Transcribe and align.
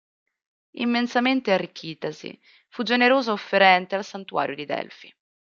Immensamente 0.77 1.51
arricchitasi, 1.51 2.41
fu 2.69 2.81
generosa 2.81 3.33
offerente 3.33 3.93
al 3.93 4.03
santuario 4.03 4.55
di 4.55 4.65
Delfi. 4.65 5.15